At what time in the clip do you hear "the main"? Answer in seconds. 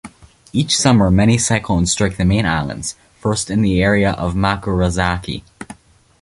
2.17-2.43